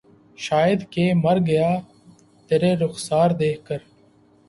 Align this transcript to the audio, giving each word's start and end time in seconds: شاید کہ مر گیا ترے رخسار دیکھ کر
شاید 0.39 0.79
کہ 0.93 1.03
مر 1.23 1.37
گیا 1.47 1.69
ترے 2.49 2.71
رخسار 2.81 3.29
دیکھ 3.39 3.61
کر 3.67 3.79